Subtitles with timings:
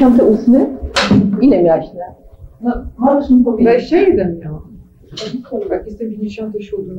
[0.00, 0.66] 78?
[1.40, 2.14] Ile miałaś lat?
[2.60, 3.88] No, Możesz mi powiedzieć.
[3.90, 4.62] 21 miałam.
[5.70, 6.98] Jak jestem 57,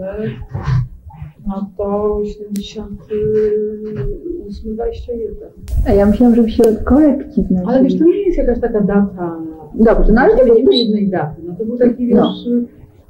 [1.47, 5.35] no to 78, 21.
[5.87, 7.63] A ja myślałam, że się korekcji znać.
[7.67, 9.39] Ale wiesz, to nie jest jakaś taka data.
[9.75, 11.41] Dobrze, no ale nie ma jednej daty.
[11.47, 12.33] No to był taki, wiesz, No.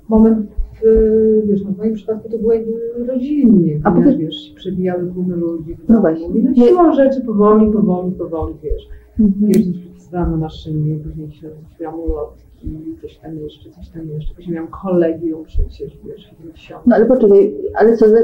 [0.09, 0.47] moment,
[0.83, 2.71] y, wiesz, no w moim przypadku to było jakby
[3.07, 5.77] rodzinnie, A powiedz- wiesz, przebijały tłumy ludzi.
[5.89, 6.27] No właśnie.
[6.43, 8.87] No siłą rzeczy powoli, powoli, powoli, wiesz.
[9.19, 9.51] Mhm.
[9.51, 9.71] Pierwszy
[10.11, 14.35] przepisywałam na maszynie, później się robiłam ulotki, coś tam jeszcze, coś tam jeszcze.
[14.35, 16.81] Później miałam kolegium przecież, wiesz, 70.
[16.85, 18.17] No ale poczekaj, ale co, za,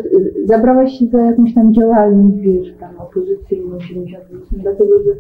[0.46, 5.12] zabrałaś się za jakąś tam działalność, wiesz, tam opozycyjną 78, dlatego że,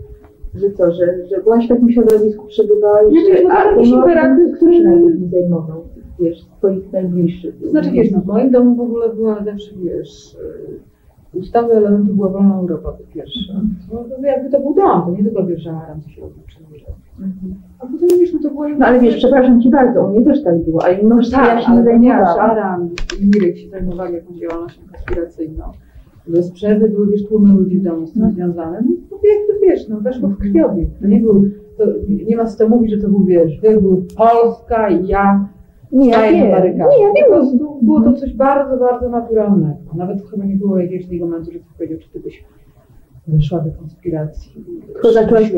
[0.60, 4.73] że co, że, że byłaś w takim środowisku, przebywałaś, Nie, że no, się no, kto
[4.73, 5.84] się najbardziej zajmował,
[6.20, 7.55] wiesz, swoich najbliższych.
[7.70, 10.38] Znaczy, wiesz, no, w moim domu w ogóle była zawsze, wiesz,
[11.33, 13.53] ustawy elementu była wolna Europa po pierwsze.
[13.93, 16.59] No, to jakby to był dom, to nie tylko wiesz, że Aram coś robi, czy
[16.61, 16.67] nie.
[17.25, 17.55] Mhm.
[17.79, 18.70] A potem wiesz, no to było.
[18.70, 21.37] No ale wiesz, przepraszam Cię bardzo, u mnie też tak było, a mimo że ja
[21.37, 22.39] tak, się nie ale zajmowałam.
[22.51, 22.89] Aram
[23.21, 25.63] i Mirek się zajmowali jakąś działalnością konspiracyjną,
[26.27, 28.31] bez przerwy były wiesz, tłumy ludzi w domu z tym No.
[28.31, 30.89] związane, no to jakby wiesz, no weszło w krwiobieg.
[31.01, 31.43] To nie był,
[31.77, 31.83] to
[32.27, 35.48] nie ma co mówić, że to był, wiesz, to był Polska i ja,
[35.91, 39.77] Nie, ja wiem, nie, ja Po wiem, prostu było to coś bardzo, bardzo naturalnego.
[39.96, 42.44] Nawet chyba nie było jakiegoś takiego momentu, że ktoś powiedział, czy ty byś
[43.27, 44.66] wyszła do konspiracji.
[44.94, 45.54] Tylko zaczęłaś.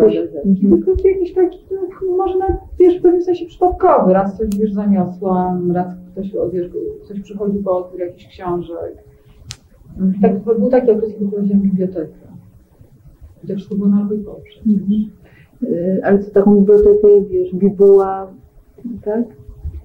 [0.46, 0.84] Mhm.
[0.84, 4.14] Tylko jakiś taki, no, może nawet, wiesz, w pewnym sensie przypadkowy.
[4.14, 6.70] Raz coś, wiesz, zaniosłam, raz ktoś, wiesz,
[7.04, 9.04] ktoś przychodził po odbiór jakichś książek.
[10.22, 12.14] Tak, był taki okres, kiedy prowadziłam bibliotekę.
[13.44, 14.68] I to wszystko było na albo i po przecież.
[14.68, 15.10] Mhm.
[15.64, 18.28] Y, Ale co, taką bibliotekę, wiesz, bibuła,
[19.04, 19.24] tak?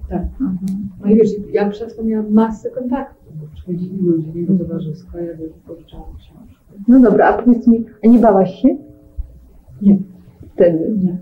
[0.09, 0.21] Tak.
[0.41, 0.57] Mhm.
[1.05, 5.21] No i wiesz, ja przez to miałam masę kontaktów, bo przychodzili ludzie, nie do towarzyska,
[5.21, 6.55] ja wiesz, pożyczałam książki.
[6.87, 8.75] No dobra, a powiedz mi, a nie bałaś się
[9.81, 9.97] Nie,
[10.55, 10.95] wtedy?
[11.03, 11.17] nie.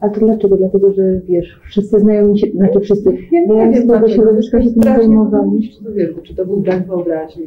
[0.00, 0.56] A to dlaczego?
[0.56, 4.08] Dlatego, że wiesz, wszyscy znajomi się, znaczy wszyscy, Ja ja nie z wiem, tego dlaczego.
[4.22, 5.70] środowiska się tym zajmowali.
[5.70, 7.46] Czy to wiesz, czy to był brak wyobraźni?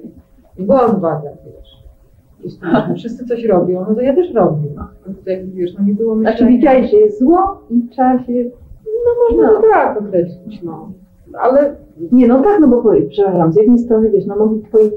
[0.59, 1.83] Nie była odwaga, wiesz.
[2.73, 4.67] No, wszyscy coś robią, no to ja też robię.
[4.75, 4.87] No,
[5.25, 6.37] jak wiesz, no nie było myślenia.
[6.37, 8.33] Znaczy widziałeś, że jest zło i trzeba się...
[9.05, 9.61] No można No.
[9.61, 10.91] to tak określić, no.
[11.39, 11.75] Ale
[12.11, 14.89] Nie, no tak, no bo przepraszam, z jednej strony, wiesz, no mogli twoi,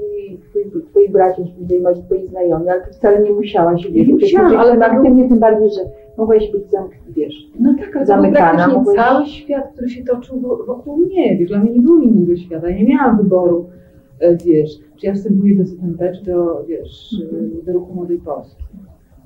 [0.49, 4.13] twoi, twoi bracia się tym zajmować, twoi znajomi, ale ty wcale nie musiałaś, wiesz, Nie
[4.13, 5.81] musiałam, ale w tym to był- aktywnie, tym bardziej, że
[6.17, 7.51] mogłaś być zamk, wiesz.
[7.59, 11.37] No tak, ale to był Zamykana, mogłeś- cały świat, który się toczył wo- wokół mnie.
[11.37, 12.69] Wiesz, dla mnie nie było innego świata.
[12.69, 13.65] Ja nie miałam wyboru,
[14.19, 17.15] e, wiesz, czy ja wstępuję do ZNP, czy do, wiesz,
[17.61, 18.63] e, do Ruchu Młodej Polski.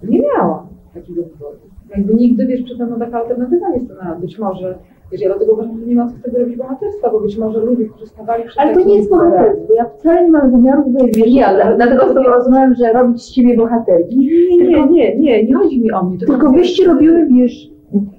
[0.03, 1.57] Nie miałam takiego wyboru.
[1.97, 4.15] Jakby nigdy, wiesz, przede mną taka alternatywa nie stanęła.
[4.15, 4.75] Być może,
[5.11, 7.85] wiesz, ja dlatego uważam, że nie ma co wtedy robić bohaterstwa, bo być może ludzie,
[7.85, 11.33] którzy stawali przed Ale to nie jest bohaterstwo, ja wcale nie mam zamiaru tutaj, wiesz,
[11.33, 14.17] Nie, ale- dlatego z tobą rozmawiam, że robić z ciebie bohaterki.
[14.17, 16.17] Nie, nie, nie, nie, nie, nie chodzi mi o mnie.
[16.17, 17.71] Tylko wyście robiły, wiesz,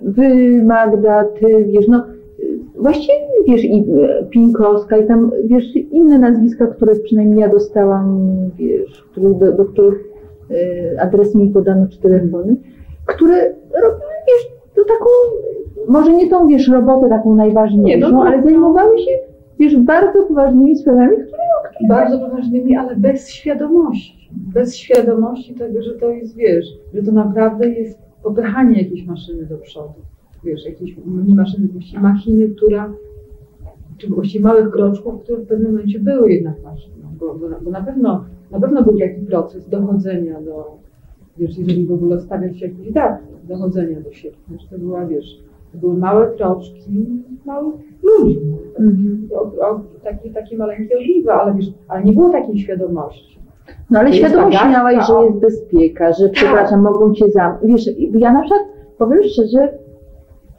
[0.02, 0.26] wy,
[0.64, 2.04] Magda, ty, wiesz, no,
[2.76, 3.14] właściwie,
[3.48, 3.84] wiesz, i
[4.20, 8.26] y, Pinkowska i tam, wiesz, inne nazwiska, które przynajmniej ja dostałam,
[8.58, 10.04] wiesz, do, do których
[10.50, 12.56] y, adres mi podano, czy telefony,
[13.06, 15.10] które robiły, wiesz, to taką,
[15.88, 19.10] może nie tą, wiesz, robotę taką najważniejszą, Nie, no to- ale zajmowały się,
[19.60, 21.42] wiesz, bardzo poważnymi sprawami, które
[21.88, 24.30] bardzo poważnymi, ale bez świadomości.
[24.54, 29.58] Bez świadomości tego, że to jest, wiesz, że to naprawdę jest popychanie jakiejś maszyny do
[29.58, 29.94] przodu.
[30.44, 30.96] Wiesz, jakiejś
[31.34, 31.68] maszyny,
[32.00, 32.92] machiny, która,
[33.98, 36.94] czy właściwie małych kroczków, które w pewnym momencie były jednak maszyną.
[37.20, 40.76] Bo, bo, bo na pewno, na pewno był jakiś proces dochodzenia do,
[41.38, 43.18] wiesz, jeżeli w ogóle stawiać się jakiś dat,
[43.48, 44.36] dochodzenia do siebie.
[44.48, 45.42] Znaczy to była, wiesz,
[45.72, 47.06] to były małe kroczki
[47.44, 48.40] małych ludzi.
[48.78, 49.28] No, Mhm.
[49.34, 53.38] o, o, takie, takie maleńkie ogniwa, ale wiesz, ale nie było takiej świadomości.
[53.90, 57.72] No ale To świadomość zagadka miałaś, że jest bezpieka, że przepraszam, mogą cię zamknąć.
[57.72, 58.62] Wiesz, ja na przykład
[58.98, 59.78] powiem szczerze,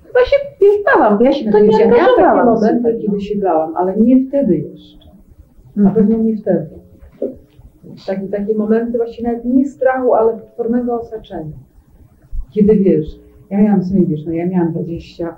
[0.04, 2.46] chyba się wiesz, bałam, bo ja się w to Znaczy, nie ja miałam takie angażowałam.
[2.62, 3.20] momenty, kiedy no.
[3.20, 4.98] się bałam, ale nie wtedy jeszcze.
[5.76, 5.96] Na Mhm.
[6.08, 6.68] pewno nie wtedy.
[8.08, 11.58] Takie, takie momenty właśnie nawet nie strachu, ale potwornego osaczenia.
[12.54, 13.20] Kiedy wiesz,
[13.50, 15.36] ja miałam sobie, wiesz, no ja miałam 20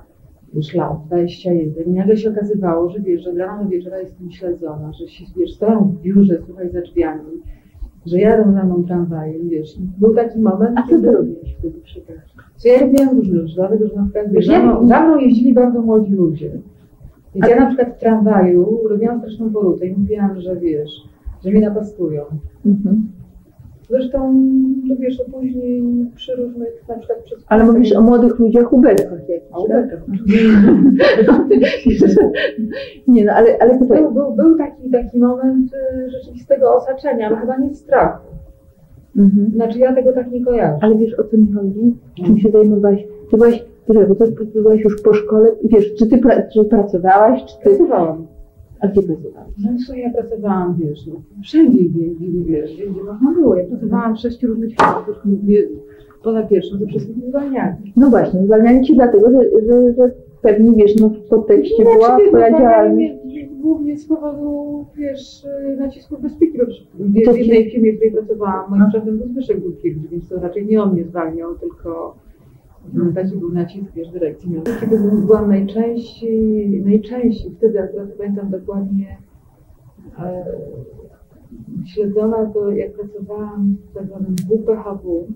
[0.53, 4.31] już lat, 21 i nagle się okazywało, że wiesz, że od rana do wieczora jestem
[4.31, 7.41] śledzona, że się, wiesz, stoją w biurze, słuchaj, za drzwiami,
[8.05, 9.75] że jadą za mną tramwajem, wiesz.
[9.97, 12.43] Był taki moment, A co ty robisz wtedy, przepraszam?
[12.55, 15.53] Co ja robiłam różne rzeczy, dlatego że na przykład wiesz, za, mną, za mną jeździli
[15.53, 16.51] bardzo młodzi ludzie.
[17.35, 20.91] Więc ja na przykład w tramwaju robiłam straszną porutę i mówiłam, że wiesz,
[21.43, 22.23] że mnie napastują.
[22.65, 23.07] Mhm.
[23.89, 24.33] Zresztą,
[24.87, 25.83] no wiesz, to później
[26.15, 29.85] przy różnych, na przykład przy Ale mówisz o młodych ludziach, ubetkach jakichś, O tak?
[33.07, 37.37] Nie no, ale, ale tutaj, Był, był, był taki, taki moment y, rzeczywistego osaczenia, ale
[37.37, 38.27] chyba nie strachu.
[39.17, 39.51] Mhm.
[39.55, 40.79] Znaczy ja tego tak nie kojarzę.
[40.81, 41.95] Ale wiesz o co mi chodzi?
[42.25, 43.07] Czym się zajmowałaś?
[43.31, 43.63] Ty byłaś,
[44.07, 47.63] bo to byłaś już po szkole, wiesz, czy ty pra, czy pracowałaś, czy ty...
[47.63, 48.27] Pracowałam.
[48.85, 49.53] A gdzie pracowałaś?
[49.89, 53.55] No ja pracowałam, wiesz, no, wszędzie, gdzie, gdzie, wiesz, gdzie, gdzie można było.
[53.55, 55.05] Ja pracowałam w sześciu różnych firmach,
[56.23, 57.93] poza pierwszą, to wszystkich zwalniali.
[57.95, 60.11] No właśnie, zwalniali cię dlatego, że, że, że
[60.41, 63.13] pewnie, wiesz, no w podtekście była Znaczy, twoja działalność.
[63.61, 65.45] Głównie z powodu, wiesz,
[65.77, 66.57] nacisków bezpieki,
[67.25, 68.91] bo w jednej firmie, w której pracowałam, moim A.
[68.91, 72.15] szefem był Zbyszek Górkiewicz, więc to raczej nie on mnie zwalniał, tylko
[72.95, 74.61] mm, taki był nacisk, wiesz, dyrekcji.
[74.79, 79.17] Kiedy byłam najczęściej, najczęściej, wtedy akurat pamiętam dokładnie,
[80.19, 80.45] e,
[81.85, 85.27] śledzona to jak pracowałam w tak zwanym WPHW,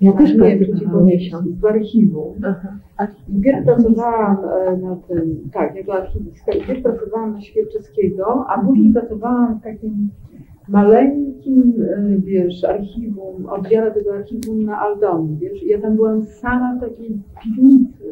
[0.00, 0.58] Ja też nie
[1.04, 1.48] miesiąc.
[1.60, 2.34] w archiwum.
[3.28, 9.58] Najpierw pracowałam e, na tym, tak, jako archiwistka, najpierw pracowałam na Świerczyckiego, a później pracowałam
[9.58, 10.10] w takim
[10.70, 16.80] maleńkim, e, wiesz, archiwum, oddziale tego archiwum na Aldonie, wiesz, ja tam byłam sama w
[16.80, 18.04] takiej piwnicy.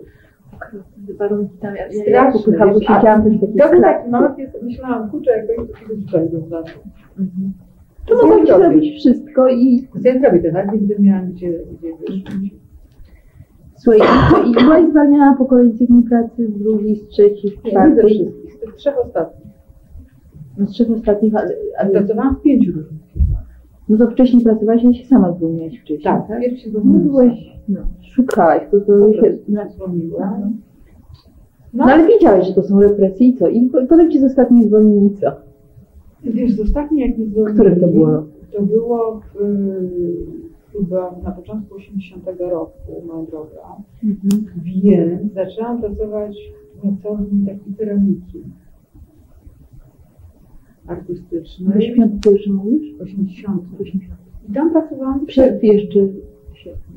[1.18, 3.80] warunki tam, ja, ja, ja Straszne, popychałam, bo wiesz, a siedziałam też w takiej To
[3.80, 6.58] taki moment, myślałam, kurczę, jak oni tu kiedyś przejdą to.
[7.18, 7.52] Mhm.
[8.06, 8.64] To To mogłaś zrobię?
[8.64, 12.22] zrobić wszystko i Co ja zrobię teraz, gdy miałam gdzie, gdzie wiesz,
[13.76, 14.00] słuchaj,
[14.46, 15.44] i, i byłaś zwalniana po
[15.80, 18.98] jednej pracy, z drugiej, z trzeciej, z nie, nie ze czwartej, wszystkich, z tych trzech
[18.98, 19.47] ostatnich.
[20.58, 23.46] No z trzech ostatnich, ale, ale Pracowałam w pięciu różnych firmach.
[23.88, 26.40] no to wcześniej pracowałaś, a się sama zwolniłaś wcześniej, Tak, tak?
[26.40, 29.62] pierw się No byłaś, no, szukałaś, to, to się, prostu no,
[31.74, 31.84] no.
[31.84, 33.48] Ale wiedziałeś, że to są represje i co?
[33.48, 35.30] I po- potem cię z ostatniej zwolnili co?
[36.24, 38.24] wiesz, z ostatnim jak mnie W zwolnili, którym to było?
[38.52, 39.38] To było w,
[40.72, 42.72] chyba na początku 80 roku,
[43.06, 43.76] moja droga.
[44.04, 44.44] Mhm.
[44.84, 46.36] Więc zaczęłam pracować
[46.74, 48.42] w pracowni takiej ceramiki
[50.88, 51.78] artystycznej.
[51.78, 52.94] 81 mówisz?
[53.00, 53.62] 80.
[54.48, 55.98] I tam pracowałam Przed jeszcze.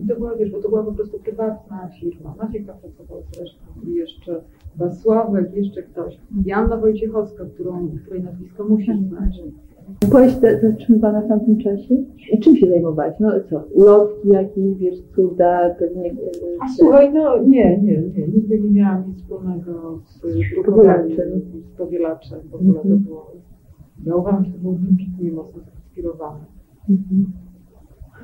[0.04, 2.36] I to była, wiesz, bo to była po prostu prywatna firma.
[2.42, 4.42] Maciek tam pracował zresztą i jeszcze
[4.74, 6.18] chyba Sławek, jeszcze ktoś.
[6.46, 9.40] Janna Wojciechowska, którą, której nazwisko musisz znać.
[10.10, 11.96] Byłaś za- zatrzymywana w tamtym czasie?
[12.34, 13.14] I czym się zajmowałaś?
[13.20, 13.64] No co?
[13.74, 16.12] Ulotki jakieś, wiesz, cuda, pewnie...
[16.12, 16.16] e,
[16.62, 20.22] A słuchaj, no nie, nie, nie, nigdy nie miałam nic wspólnego z
[20.54, 21.42] drukowaniem, Powielaczem.
[21.74, 22.40] z powielaczem.
[22.52, 23.00] W ogóle to Mhm.
[23.00, 23.32] było,
[24.06, 26.46] ja uważam, że to było wybitnie mocno zainspirowane.
[26.90, 27.26] Mhm.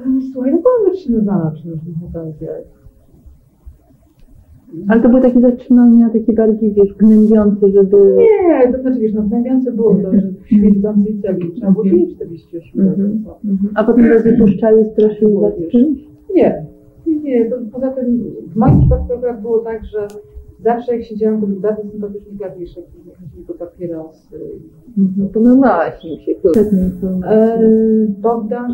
[0.06, 2.64] Ale Słuchaj, no byłam zatrzymywana przy różnych okazjach.
[4.88, 8.18] Ale to były takie zatrzymania, takie bardziej, wiesz, gnębiące, żeby...
[8.18, 12.16] Nie, to znaczy, wiesz, no gnębiące było to, że w śmierdzącej celi trzeba było siedzieć
[12.16, 12.96] 48 lat.
[13.76, 16.00] A potem was wypuszczali, straszyli was czymś?
[16.36, 16.66] Nie,
[17.08, 17.50] nie, nie.
[17.50, 20.08] To, poza tym w moim przypadku akurat było tak, że
[20.64, 24.40] zawsze jak siedziałam, to był bardzo sympatyczny klawiszek, który chodzili po papierosy.
[24.98, 25.30] Mhm.
[25.30, 26.90] Podobałaś mi się, informacje.
[27.26, 27.60] E,
[28.22, 28.72] Bogdan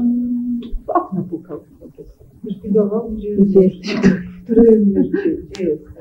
[0.86, 2.24] w okno pukał po prostu.
[2.60, 3.96] Szpigował, gdzie, Gdzie jesteś?
[3.96, 5.10] w którym, gdzie,
[5.50, 5.94] gdzie jestem.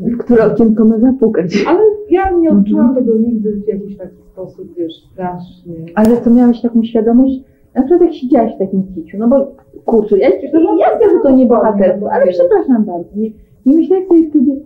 [0.00, 1.64] W które okienko ma zapukać?
[1.68, 2.58] Ale ja nie Mhm.
[2.60, 5.74] odczułam tego nigdy w jakiś taki sposób, wiesz, strasznie.
[5.94, 7.40] Ale to miałeś taką świadomość,
[7.74, 9.52] na przykład jak siedziałaś w takim kiciu, no bo
[9.84, 13.30] kurczę, ja, ja wiem, że to nie bohaterstwo, ale przepraszam bardzo, nie,
[13.66, 14.60] nie myślałeś sobie wtedy,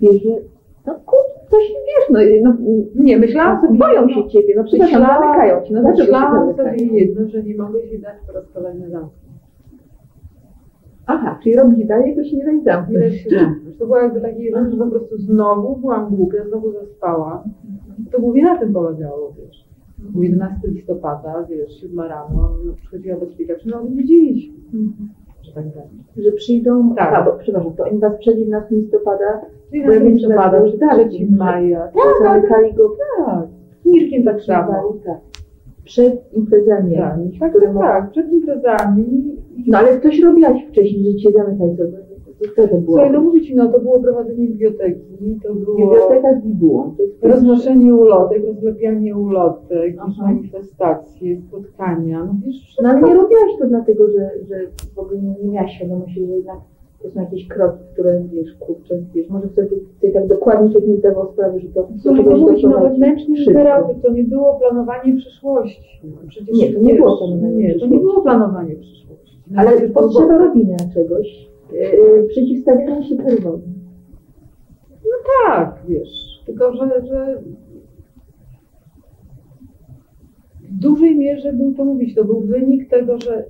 [0.00, 0.30] wiesz, że
[0.86, 3.78] no kurczę, coś wiesz, no, no Nie, myślałam sobie...
[3.78, 7.86] boją się ciebie, no Myślałam- zamykają cię, no dlaczego Myślałam sobie jedno, że nie mogę
[7.86, 9.20] się dać po raz kolejny zamknąć.
[11.06, 13.76] Aha, czyli robić dalej, to się nie da Nie zamknąć.
[13.78, 17.40] To było jakby takie rzecz, że po prostu znowu byłam głupia, znowu zaspałam.
[18.12, 19.64] To głównie na tym polegało, wiesz.
[19.98, 24.54] Był 11 listopada, wiesz, 7 rano, no, przychodziła bezpieczeństwo, no ale wiedzieliśmy,
[25.42, 25.80] że tak będzie.
[26.16, 27.14] Że przyjdą, Tak.
[27.14, 30.98] a bo przepraszam, to oni was przed 11 listopada, Bo ja wiem, że listopada, tak,
[30.98, 31.08] tak.
[31.08, 31.80] 3 maja.
[31.80, 33.46] tak, zamykali go Tak,
[33.86, 34.72] Mirkiem tak samo.
[35.06, 35.18] Tak.
[35.84, 37.86] Przed imprezami, Tak, tak, które tak, mogą...
[37.86, 39.36] tak, przed imprezami.
[39.66, 41.82] No ale coś robiłaś wcześniej, że cię zamykali, to,
[42.56, 42.82] to, to było.
[42.84, 45.00] Słuchaj, no mówię Ci, no to było prowadzenie biblioteki,
[45.42, 46.94] to było Biblioteka z bibułą.
[46.96, 50.22] To jest roznoszenie ulotek, rozlepianie ulotek, Aha.
[50.22, 52.76] manifestacje, spotkania, no wiesz.
[52.82, 54.56] No ale nie robiłaś to dlatego, że, że
[54.94, 56.56] w ogóle nie, nie miałaś świadomości, że jednak
[57.02, 60.96] to są jakieś kroki, które wiesz, kurczę, wiesz, może wtedy sobie tak dokładnie człowiek nie
[60.96, 63.50] zdawał sprawy, że to do Słuchaj, czegoś no mówić, no doprowadzi wewnętrzny szybko.
[63.50, 66.00] imperatyw, to nie było planowanie przyszłości.
[66.04, 68.00] No, przecież Nie, to nie wiesz, było planowanie Nie, to nie przyszłości.
[68.00, 69.38] było planowanie przyszłości.
[69.50, 73.80] No, Ale przecież to potrzeba było- robienia czegoś, yy, przeciwstawiania się czerwonym.
[75.46, 77.42] Tak, wiesz, tylko że, że
[80.70, 83.44] w dużej mierze był to mówić, to był wynik tego, że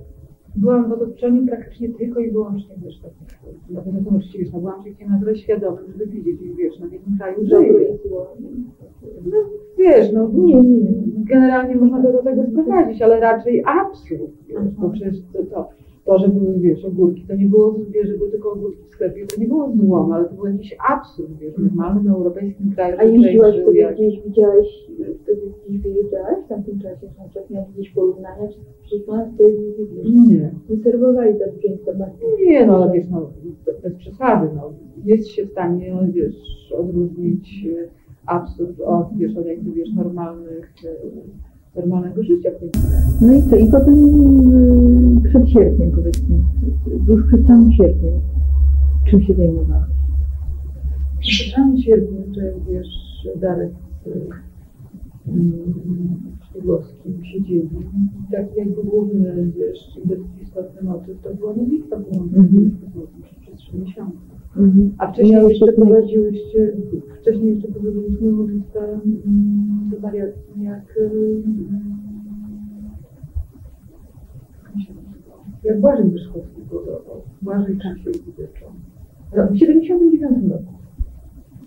[0.55, 3.01] byłam w otoczeniu praktycznie tylko i wyłącznie, wiesz,
[3.69, 6.87] no poza tym oczywiście, wiesz, no byłam człowiekiem na tyle świadomym, żeby wiedzieć, wiesz, no
[6.87, 7.97] w jakim kraju żyję.
[9.25, 9.37] No,
[9.77, 10.91] wiesz, no Nie, nie, nie.
[11.15, 14.31] generalnie można to do tego sprowadzić, ale raczej absurd.
[14.47, 14.63] wiesz.
[14.63, 15.69] wiesz, bo przecież to, to,
[16.05, 19.25] to, że były, wiesz, ogórki, to nie było, wiesz, że były tylko ogórki w sklepie,
[19.27, 22.95] to nie było złom, ale to był jakiś absurd, wiesz, w normalnym europejskim kraju.
[22.99, 24.67] A jeździłaś wtedy jak- gdzieś, widziałaś,
[25.23, 29.57] wtedy gdzieś wyjeżdżałaś w tamtym czasie, na przykład miałeś gdzieś porównania, czy przecież nas wtedy
[30.29, 30.51] Nie.
[30.69, 32.25] nie serwowali tak dużo informacji.
[32.47, 33.29] Nie, no ale wiesz, no,
[33.83, 34.73] bez przesady, no,
[35.05, 36.35] jest się w stanie, no, wiesz,
[36.79, 37.87] odróżnić e,
[38.25, 40.89] absurd od, wiesz, od jakby, wiesz, normalnych, e,
[41.75, 42.49] normalnego życia.
[43.21, 46.39] No i co, i potem yy, przed sierpniem powiedzmy,
[47.07, 48.13] już przed samym sierpniem,
[49.09, 49.89] czym się zajmowałaś?
[51.21, 52.87] W samym sierpniu, że wiesz,
[53.41, 53.71] Darek
[55.27, 55.53] mm,
[56.53, 57.69] Szydłowski siedzieli,
[58.31, 59.99] tak jakby główny, wiesz,
[60.43, 62.71] istotny motyw, to była modlitwa połączona Mhm.
[62.77, 64.17] przez przez trzy miesiące.
[64.57, 64.91] Mhm.
[64.97, 66.77] A wcześniej Miałeś jeszcze prowadziłyście,
[67.21, 68.99] wcześniej jeszcze prowadziliśmy modlitwę
[69.91, 71.81] do wariatki, jak mm,
[75.63, 77.21] jak Błażej Wyszkowski budował.
[77.41, 78.65] Błażej Czasiej Widyczą.
[79.51, 80.73] W 79 roku.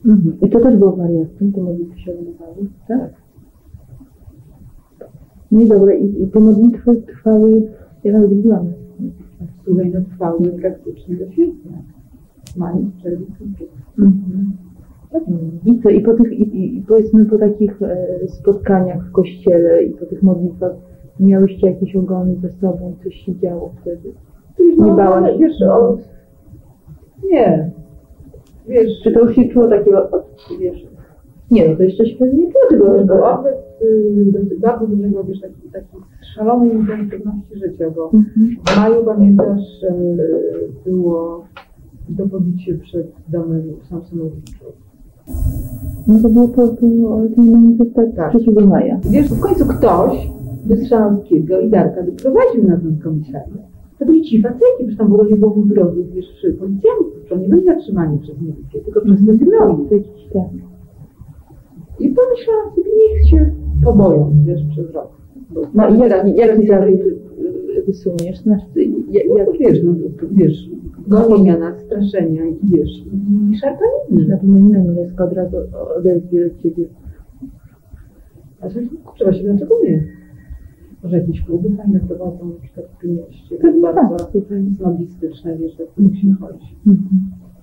[0.05, 0.41] Mhm.
[0.43, 3.14] I to też było wariatką, te modlitwy się odbywały, tak?
[5.53, 7.62] No i dobra, i, i te modlitwy trwały,
[8.05, 8.73] ja nawet byłam.
[9.64, 11.83] Słuchaj, no trwały praktycznie do sierpnia.
[12.56, 13.28] Maj, czerwiec.
[13.99, 14.52] Mhm.
[15.64, 19.90] I co, i po tych, i, i, powiedzmy po takich e, spotkaniach w kościele i
[19.90, 20.73] po tych modlitwach,
[21.20, 24.12] miałyście jakieś ogony ze sobą, coś się działo wtedy?
[24.58, 25.38] Wiesz, Nie no, bałaś się?
[25.38, 25.96] Wiesz, o,
[27.30, 27.70] nie.
[28.68, 30.25] Wiesz, Czy to już się czuło takiego, o,
[30.61, 30.87] wiesz,
[31.50, 33.44] nie no, to jeszcze się pewnie nie czuło tego, Bo
[33.82, 36.00] y, bardzo dużego, wiesz, takiej, takiej
[36.34, 38.56] szalonej intensywności życia, bo Mhm.
[38.66, 41.44] w maju, pamiętasz, y, było
[42.16, 44.84] to pobicie przed domem Samsonowiczów.
[46.06, 48.37] No to było po, po tej manifestacji Tak.
[48.40, 49.00] 3 maja.
[49.11, 50.30] Wiesz, w końcu ktoś
[50.66, 53.49] Wystrzałowskiego i Darka doprowadził na ten komisariat.
[53.99, 57.64] To byli ci faceci, przecież tam ogóle nie było mundurowych, wiesz, policjantów, to nie byli
[57.64, 59.88] zatrzymani przez milicję, tylko przez te gnoje.
[59.88, 60.49] To jakiś tak.
[62.00, 63.50] I pomyślałam sobie, niech się
[63.84, 65.08] poboją, wiesz, przez rok.
[65.75, 65.89] No
[66.27, 68.39] i jaki zarzut y, wysuniesz?
[68.43, 68.65] Znaczy,
[69.11, 70.69] ja, Ja, ja, wiesz, no to, wiesz,
[71.09, 72.99] gonienia nas, straszenia i wiesz,
[73.53, 74.29] i, szarpaniny.
[74.29, 75.57] na pewno inna Mileska od razu
[75.99, 76.85] odezwie do ciebie.
[78.61, 78.85] A coś,
[79.17, 80.05] trzeba się dlaczego nie?
[81.03, 84.65] Może jakieś kluby fajne prowadzą, na przykład w tym mieście, Pewnie bardzo tak, słuchaj.
[84.77, 86.77] snobistyczne, wiesz, do których się chodzi.
[86.87, 87.09] Mhm.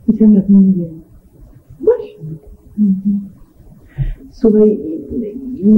[0.07, 1.01] I sami o tym nie wiem.
[1.81, 2.23] Właśnie.
[2.79, 3.19] Mhm.
[4.31, 4.79] Słuchaj,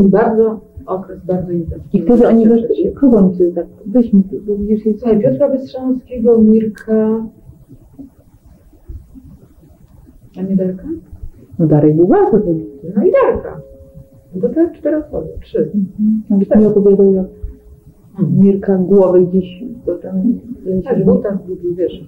[0.09, 1.99] bardzo, okres bardzo intensywny.
[1.99, 4.99] i wtedy oni weszli, kogo oni sobie tak, weźmy, tu, bo widzisz, jest...
[4.99, 5.49] Słuchaj, Piotra
[6.39, 7.25] Mirka,
[10.37, 10.87] a nie Darka?
[11.59, 12.93] No Darek był bardzo wybitny.
[12.95, 13.61] No i Darka.
[14.35, 15.71] No To te cztery osoby, trzy.
[15.75, 16.21] Mhm.
[16.29, 17.27] Nawet mi opowiadał, jak
[18.29, 20.33] Mirka głowę gdzieś, bo tam...
[20.83, 22.07] Tak, buta zgubił, wiesz.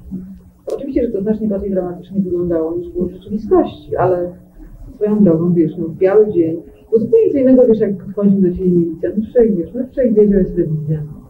[0.76, 4.32] Oczywiście, że to znacznie bardziej dramatycznie wyglądało niż było w rzeczywistości, ale
[4.96, 6.58] swoją drogą, wiesz, no w biały dzień,
[6.92, 10.14] bo zupełnie co innego, wiesz, jak podchodził do ciebie milicja, no człowiek, wiesz, no człowiek
[10.14, 11.26] wiedział, jest no.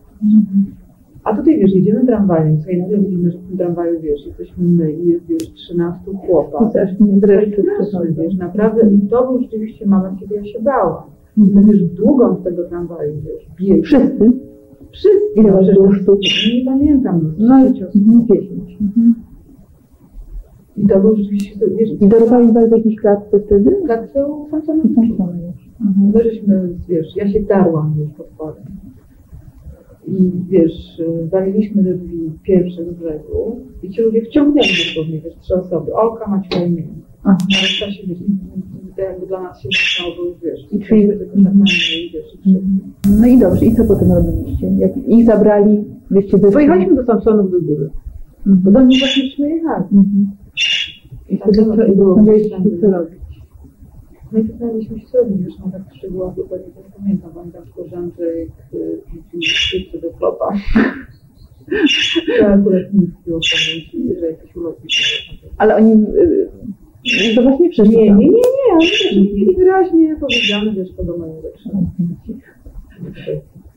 [1.24, 4.94] A tutaj, wiesz, jedziemy tramwajem, co nagle widzimy, że w tym tramwaju, wiesz, jesteśmy my
[4.94, 6.58] i jest, wiesz, 13 chłopa.
[6.60, 8.14] To dreszcze Straszne, przechodzą.
[8.18, 11.04] wiesz, naprawdę, i to był rzeczywiście moment, kiedy ja się bałam.
[11.38, 11.66] Mhm.
[11.66, 13.84] My, wiesz, w długą z tego tramwaju, wiesz, biegł.
[13.84, 14.32] Wszyscy?
[14.92, 15.20] Wszyscy.
[15.36, 16.20] Ile was przecież było sztuk?
[16.56, 17.34] Nie pamiętam.
[17.38, 18.02] No i dziesięć osób.
[18.02, 18.78] mhm, 10.
[18.82, 19.16] Mhm.
[20.78, 23.76] I to był rzeczywiście, to, wiesz, I dorwali was w jakiejś klatce wtedy?
[23.88, 25.70] tak I tam same już.
[25.82, 26.12] Mhm.
[26.16, 28.64] My żeśmy, wiesz, ja się darłam, wiesz, potworem.
[30.08, 31.02] I wiesz,
[31.32, 35.94] waliliśmy do drzwi pierwszych z brzegu i ci ludzie wciągnęli dosłownie, wiesz, trzy osoby.
[35.94, 36.84] Olka, Maciła i mnie.
[37.24, 37.38] Aha.
[37.60, 38.18] A reszta się, wiesz,
[38.98, 41.64] jakby dla nas się zaczęło, bo już, wiesz, I czyli- tylko szarpanie
[42.08, 42.62] i wiesz, krzyk.
[43.22, 44.68] No i dobrze, i co potem robiliście?
[44.78, 46.54] Jak ich zabrali, wyście wyszli?
[46.54, 47.90] Pojechaliśmy do Samsonów do góry.
[48.46, 48.74] Bo Mhm.
[48.74, 49.84] do nich właśnie jechali.
[49.94, 50.32] Mhm.
[51.30, 53.20] I wtedy to było tam, się, co robić.
[54.32, 56.64] No i zastanawialiśmy się, co robić, już no tak szczegółowo to nie
[56.98, 60.54] pamiętam, pamiętam tylko, że Andrzej y, rzucił szybce do klopa.
[62.40, 64.92] To akurat nie w pamięci, że jakiś ulotnik.
[65.58, 68.20] Ale oni y, do was nie przyszli Nie, tam?
[68.20, 71.70] nie, nie, nie, też mieli wyraźnie powiedziane, wiesz, po domu lepsze.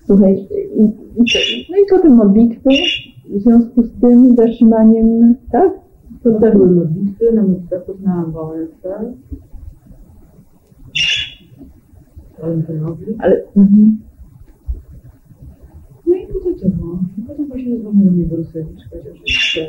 [0.06, 2.68] Słuchaj, i, i no i potem modlitwy
[3.28, 5.87] w związku z tym zatrzymaniem, tak?
[6.22, 9.14] Były modlitwy, na modlitwach poznałam Wałęsę.
[12.38, 13.06] Walentynowi.
[13.18, 13.98] Ale, mhm.
[16.06, 16.98] No i potem co było?
[17.18, 19.60] I Potem właśnie zadzwonił do mnie Borusewicz, powiedział, że chce.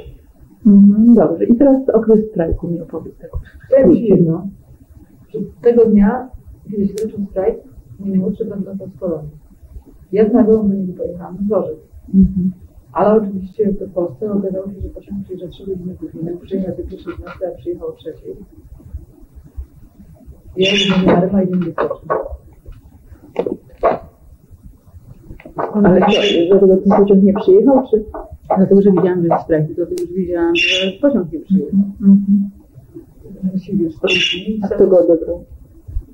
[0.66, 1.46] Mhm, dobrze.
[1.46, 3.32] I teraz okres strajku mi opowiedz tak.
[3.70, 4.48] Powiem Ci jedno,
[5.34, 6.30] że tego dnia,
[6.72, 7.58] kiedy się zaczął strajk,
[8.00, 9.32] najmłodszy brat wracał z Polonii.
[10.12, 11.78] Ja z nagłą do niego pojechałam w dworzec.
[12.14, 12.52] Mhm.
[12.92, 16.38] Ale oczywiście w Polsce okazało się, że pociąg przyjeżdża 3 godziny później.
[16.42, 18.36] Przyjechał o pierwszej 15, a przyjechał o trzeciej.
[21.06, 22.16] Do Maryma i do Stocznia.
[25.74, 26.00] Ale
[26.48, 28.06] dlatego ten pociąg nie przyjechał, czy?
[28.58, 31.80] Dlatego, że widziałam, że jest strajk, dlatego, że widziałam, że pociąg nie przyjechał.
[32.02, 32.50] Mhm.
[33.44, 33.96] Właściwie wiesz,
[34.64, 35.46] A kto go odebrał?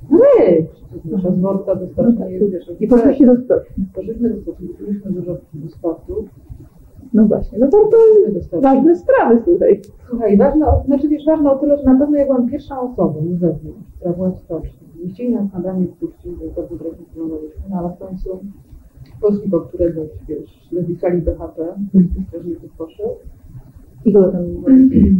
[0.09, 0.65] My!
[1.05, 3.85] Nasza z worka do Stocznia jest, wiesz, I poszliście do stoczni.
[3.93, 6.25] Poszliśmy do Stocznia, kupiliśmy dużo do sportu.
[7.13, 7.97] No właśnie, no to, to
[8.33, 9.81] Poszliśmy ważne sprawy, słuchaj.
[10.09, 13.39] Słuchaj, ważne, znaczy wiesz, ważne o tyle, że na pewno ja byłam pierwszą osobą z
[13.39, 14.87] zewnątrz, która była w stoczni.
[15.03, 18.39] Nie chcieli nas na danie wpuścić, bo drogo planowaliśmy, no ale w końcu
[19.21, 21.75] Polski, po którego, wiesz, wypisali BHP,
[22.27, 23.09] strażników poszedł.
[24.05, 24.65] I kogo tam było?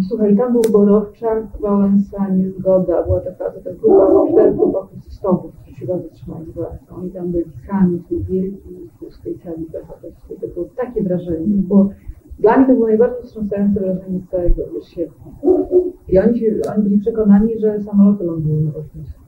[0.07, 5.75] Słuchaj, tam był Borowczak, Wałęsa, Niezgoda, była taka, taka grupa czterech chłopaków z stogów, którzy
[5.77, 6.95] się bardzo trzymali z Wałęsą.
[6.95, 10.07] Oni tam byli sami w tej wielkiej, pustej sali BHP.
[10.41, 11.89] To było takie wrażenie, bo
[12.39, 15.31] dla mnie to było najbardziej wstrząsające wrażenie z całego sierpnia.
[16.09, 19.21] I oni, się, oni byli przekonani, że samoloty lądują na lotnisku.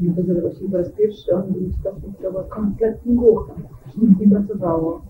[0.00, 3.54] Dlatego, że właściwie po raz pierwszy oni byli w stopniu, która była kompletnie głucha.
[4.02, 5.02] Nic nie pracowało.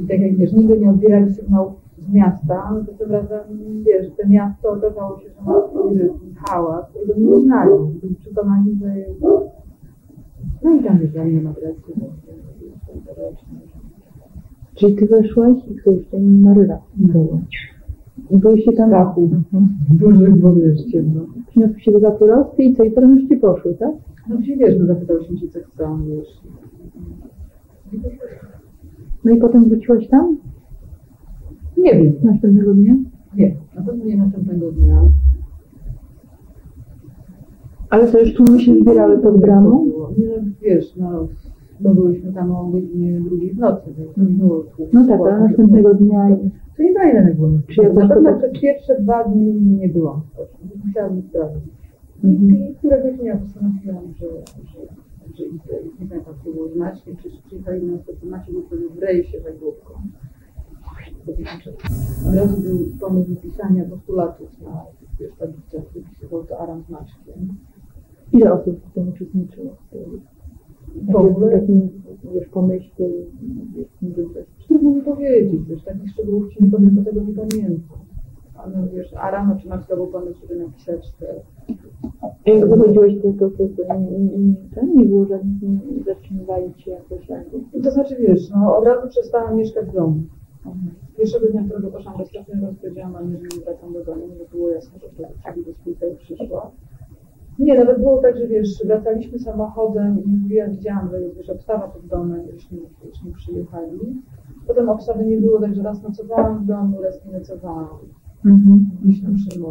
[0.00, 3.40] I tak jak wiesz, nigdy nie odbierali sygnałów z miasta, no to tym razem,
[3.86, 7.70] wiesz, to miasto okazało się, że ma swój rytm, hałas, którego nie znali.
[8.02, 9.20] Byli przekonani, że jest...
[10.62, 10.98] No i tam
[11.32, 11.94] nie ma presji.
[14.74, 17.38] Czyli ty weszłaś i kto jeszcze Maryla była.
[18.30, 18.88] I byłyście tam...
[18.88, 19.30] Strachu.
[19.32, 19.68] Mhm.
[19.90, 21.20] Dużych, bo wiesz, ciemno.
[21.46, 22.84] Przyniosły się do papierosy i co?
[22.84, 23.92] I potem już ci poszły, tak?
[24.28, 26.42] No się wiesz, no zapytałyśmy się, co chcą, wiesz.
[29.24, 30.36] No i potem wróciłaś tam?
[31.78, 32.96] Nie wiem, Następnego dnia?
[33.36, 35.02] nie, na pewno nie następnego dnia.
[37.90, 39.86] Ale to już tłumy się zbierały pod bramą?
[40.18, 41.28] Nie, wiesz, no,
[41.80, 44.90] bo byliśmy tam o godzinie drugiej w nocy, więc nie było tłumu.
[44.92, 46.28] No tak, ale następnego dnia...
[46.76, 47.48] To nie jak było.
[47.68, 50.86] Czy jak na pewno to- przez pierwsze dwa dni nie byłam w.
[50.86, 51.72] Musiałam sprawdzić.
[52.24, 52.50] Mhm.
[52.50, 54.26] I któregoś dnia postanowiłam, że,
[54.64, 54.80] że,
[55.36, 55.74] że idę.
[56.00, 58.30] Nie pamiętam, co było z Maćkiem, czy czy na stację.
[58.30, 59.92] Maciek był wtedy w rejsie żaglówką.
[62.28, 64.84] Od razu był pomysł pisania postulatów na
[65.38, 67.48] tablicach, wypisywał to Aram z Maćkiem.
[68.32, 69.76] Ile osób w tym uczestniczyło?
[71.10, 71.88] W ogóle takim,
[72.34, 73.06] wiesz, pomyśle,
[74.68, 77.98] trudno mi powiedzieć, wiesz, takich szczegółów ci nie powiem, bo tego nie pamiętam.
[78.54, 81.34] Ale wiesz, Aram czy Maćka był pomysł, żeby napisać te
[82.20, 83.50] A jak wychodziłeś, to, to,
[84.74, 87.26] to, nie, było żadnych, zatrzymywali cię jakoś.
[87.84, 90.22] To znaczy, wiesz, no od razu przestałam mieszkać w domu.
[91.16, 94.70] Pierwszego dnia, którego poszłam do strefy, rozpowiedziałam mamie, że nie wracam do domu, bo było
[94.70, 96.70] jasne, że to sobie do spółka już przyszła.
[97.58, 101.88] Nie, nawet było tak, że wiesz, wracaliśmy samochodem i ja widziałam, że jest wiesz, obstawa
[101.88, 103.98] pod domem, już nie, już nie przyjechali.
[104.66, 107.98] Potem obstawy nie było, także raz nocowałam w domu, raz nie nocowałam.
[108.44, 108.90] Mhm.
[109.02, 109.62] Gdzieś tam mieszkali.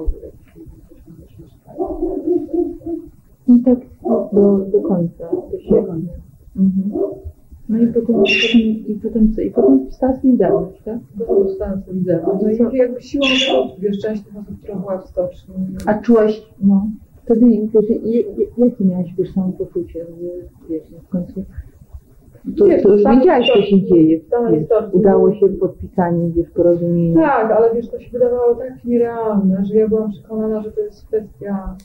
[3.48, 3.80] I tak
[4.34, 5.94] do, do końca, do siebie.
[6.56, 6.92] Mhm.
[7.70, 9.42] No i potem, potem, i potem co?
[9.42, 11.00] I potem stała Solidarność, tak?
[11.28, 12.60] To została Solidarność.
[12.60, 13.26] No i jakby siłą
[13.80, 15.54] wiesz, część tych osób, która była w stoczni,
[15.86, 16.90] A czułaś, no,
[17.24, 18.26] wtedy, wiesz,
[18.58, 20.06] jakie miałaś, wiesz, samopoczucie,
[20.70, 21.44] wiesz, w końcu,
[22.58, 24.20] to, Wiesz, to już wiedziałaś, co się dzieje,
[24.52, 27.22] wiesz, udało się podpisanie, wiesz, porozumienia.
[27.22, 31.06] Tak, ale wiesz, to się wydawało tak nierealne, że ja byłam przekonana, że to jest
[31.06, 31.76] kwestia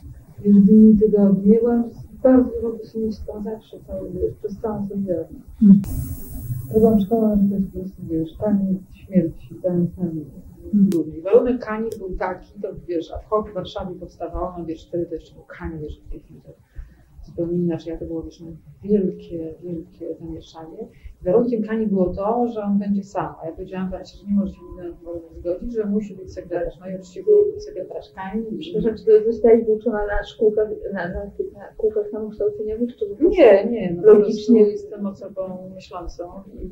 [0.43, 1.53] wiesz, dni, tygodni.
[1.53, 1.83] Ja byłam
[2.23, 5.45] bardzo dużą pesymistą zawsze, cały, wiesz, przez całą Solidarność.
[5.63, 5.81] Mm.
[6.73, 10.25] Byłam przekonana, że to jest po prostu, wiesz, koniec śmierci, ten ten
[10.73, 11.21] ludzi.
[11.21, 15.15] Warunek kani był taki, to wiesz, ad hoc w Warszawie powstawało, no wiesz, wtedy to
[15.15, 16.51] jeszcze był kani, wiesz, w tej chwili to
[17.25, 18.43] zupełnie inaczej, a to było, wiesz,
[18.83, 20.87] wielkie, wielkie zamieszanie.
[21.21, 23.35] Warunkiem Kani było to, że on będzie sam.
[23.41, 24.93] A ja powiedziałam Wasi, że nie może się nigdy
[25.39, 26.73] zgodzić, że musi być sekretarz.
[26.79, 28.57] No i oczywiście był sekretarz Kani.
[28.59, 33.93] Przepraszam, czy ty zostałaś włóczona na szkółkach, na, na, na kółkach samokształceniowych, czy Nie, nie,
[33.93, 34.61] no Logicznie.
[34.61, 36.69] jestem osobą myślącą i, i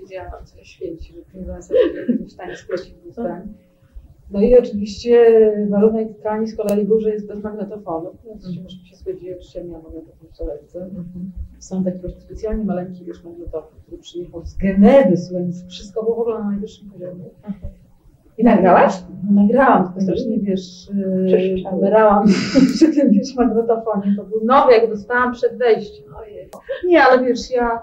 [0.00, 1.80] wiedziałam, co się święci, że nie będę sobie
[2.26, 3.54] w stanie splecić dwóch zdań.
[4.30, 5.26] No i oczywiście
[5.70, 9.72] warunek Kani z kolei że jest bez magnetofonu, więc się myśmy się zgodziły, że nie
[9.72, 10.90] ma magnetofonu w torebce.
[11.58, 16.20] Są taki właśnie specjalnie maleńki wiesz, magnetofon, który przyjechał z Genewy, słuchaj, wszystko było w
[16.20, 17.24] ogóle na najwyższym poziomie.
[18.38, 19.02] I nagrałaś?
[19.24, 21.76] No, nagrałam, tylko strasznie, wiesz, yy, Przeszczało.
[21.76, 22.26] pobierałam
[22.74, 24.14] przy tym, wiesz, magnetofonie.
[24.16, 26.14] To był nowy, jak dostałam przed wejściem.
[26.16, 26.48] Ojej.
[26.86, 27.82] Nie, ale wiesz, ja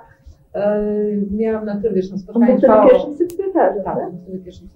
[0.55, 4.09] yy, miałam na tyle, wiesz, no On spotkanie był wtedy pierwszym sekretarzem, Tak, tak?
[4.23, 4.69] wtedy pierwszym.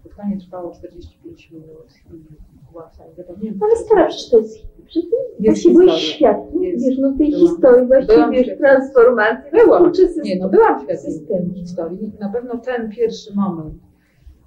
[0.00, 1.68] Spotkanie trwało 45 minut
[2.14, 3.52] i była w sali zapomnienia.
[3.60, 5.08] No ale stara, przecież to jest Przecież
[5.44, 7.46] właśnie byłeś świadkiem, wiesz, no tej Byłam.
[7.48, 9.50] historii właśnie, Byłam wiesz, transformacji.
[9.52, 9.92] Byłam.
[10.24, 11.54] Nie, no byłam świadkiem System.
[11.54, 12.12] historii.
[12.20, 13.74] Na pewno ten pierwszy moment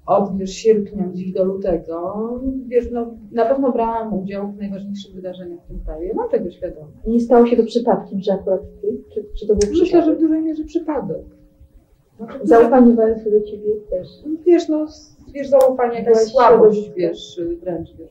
[0.06, 5.60] od wiesz, sierpnia gdzieś do lutego, wiesz, no, na pewno brałam udział w najważniejszych wydarzeniach
[5.64, 6.14] w tym kraju.
[6.14, 6.96] Mam tego świadomość.
[7.06, 9.02] Nie stało się to przypadkiem, że akurat ty?
[9.14, 10.20] Czy, czy to był Myślę, że w przypadek?
[10.20, 11.22] dużej mierze przypadek.
[12.16, 14.08] Znaczy, Zaufanie Wałęsy do ciebie też.
[14.46, 14.86] Wiesz, no,
[15.38, 18.08] wiesz, zaufanie, jakaś słabość, wiesz, wręcz, wiesz,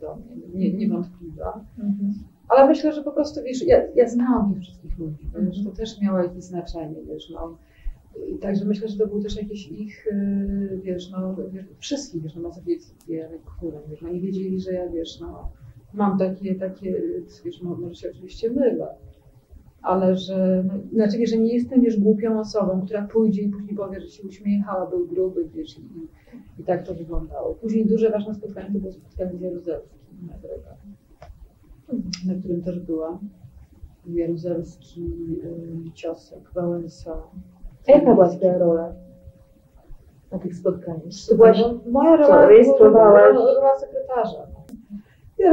[0.00, 1.64] do mnie, nie, niewątpliwa.
[1.78, 2.12] Mhm.
[2.48, 5.46] Ale myślę, że po prostu, wiesz, ja, ja znałam tych wszystkich ludzi, Mhm.
[5.50, 7.58] wiesz, to też miało jakieś znaczenie, wiesz, no.
[8.28, 12.34] I Także myślę, że to był też jakiś ich, y, wiesz, no, wiesz, wszystkich, wiesz,
[12.34, 15.52] no, mazowieckie, które, wiesz, no, nie wiedzieli, że ja, wiesz, no,
[15.94, 17.02] mam takie, takie,
[17.44, 18.88] wiesz, mo- może się oczywiście mylę,
[19.88, 23.76] ale że, no, znaczy, wiesz, że nie jestem, wiesz, głupią osobą, która pójdzie i później
[23.76, 26.08] powie, że się uśmiechała, był gruby, wiesz, i,
[26.58, 27.54] i tak to wyglądało.
[27.54, 30.34] Później duże ważne spotkanie to było spotkanie z Jaruzelskim na
[32.32, 33.18] na którym też byłam.
[34.06, 35.12] Jaruzelski,
[35.88, 37.22] y, Ciosek, Wałęsa.
[37.88, 38.92] A jaka była twoja rola
[40.32, 41.02] na tych spotkaniach?
[41.28, 43.32] To byłaś była moja rola, rejestrowałaś?
[43.32, 44.46] była rola sekretarza.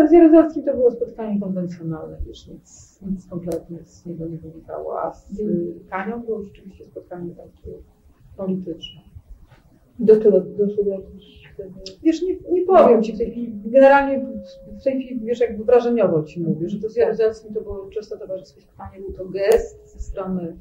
[0.10, 5.14] Z Jaruzelskim to było spotkanie konwencjonalne, już nic, nic kompletnie z niego nie wynikało, a
[5.14, 7.78] z y, Kanią było rzeczywiście spotkanie takie
[8.38, 9.02] polityczne.
[10.00, 11.56] do czego doszło do jakichś.
[12.04, 14.28] Wiesz, nie, nie powiem Ci w tej chwili, generalnie
[14.80, 18.18] w tej chwili, wiesz, jakby wrażeniowo Ci mówię, że to z Jaruzelskim to było czysto
[18.18, 20.58] towarzyskie spotkanie, był to gest ze strony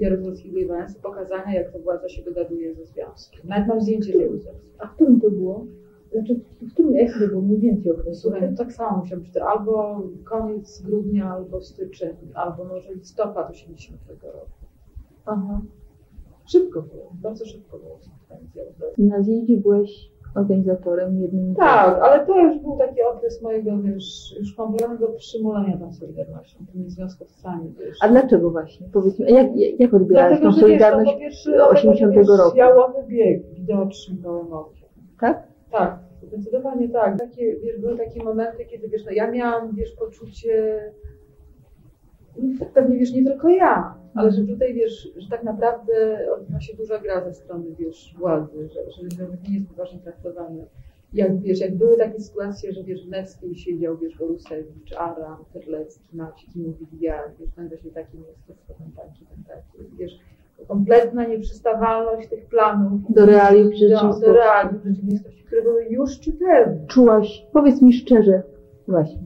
[0.00, 3.40] Jaruzelskiego i Wałęsy, pokazania, jak to władza się dogaduje ze związkiem.
[3.44, 4.54] Nawet mam zdjęcie z.
[4.78, 5.66] A w którym to było?
[6.12, 8.20] Znaczy, w którym jak to było mniej więcej okresu?
[8.20, 13.50] Słuchaj, no tak samo musiał być to albo koniec grudnia, albo styczeń, albo może listopad
[13.50, 14.46] 80 roku.
[15.26, 15.60] Aha.
[16.46, 17.98] Szybko było, bardzo szybko było.
[18.98, 24.54] Na zjeździe byłeś organizatorem jednym Tak, ale to już był taki okres mojego, wiesz, już
[24.54, 27.98] kompletnego przymulenia tą Solidarnością, tymi związkowcami, wiesz.
[28.02, 28.88] A dlaczego właśnie?
[28.92, 29.46] Powiedz mi, jak,
[29.78, 31.10] jak odbierałaś tą że wiesz, solidarność?
[31.10, 32.56] to po pierwsze, dlatego, że, 80 wiesz, roku.
[32.56, 34.88] Jałowy bieg widoczny gołym okiem.
[35.20, 35.42] Tak?
[35.78, 37.18] Tak, zdecydowanie tak.
[37.18, 40.82] Takie, wiesz, były takie momenty, kiedy wiesz, no ja miałam, wiesz, poczucie,
[42.74, 46.98] pewnie wiesz, nie tylko ja, ale że tutaj wiesz, że tak naprawdę odbywa się duża
[46.98, 50.66] gra ze strony, wiesz, władzy, że, że związek nie jest poważnie traktowany.
[51.12, 56.16] Jak wiesz, jak były takie sytuacje, że wiesz, w Neckiej siedział, wiesz, Borusewicz, Aram, Terlecki,
[56.16, 58.46] Maciek i mówili, ja, wiesz, ten właśnie taki jest,
[58.78, 60.18] ten taki, ten taki, wiesz,
[60.68, 64.20] kompletna nieprzystawalność tych planów Do realiów rzeczywistości.
[64.26, 66.86] do realiów rzeczywistości, które były już czytelne.
[66.86, 68.42] Czułaś, powiedz mi szczerze,
[68.88, 69.20] właśnie,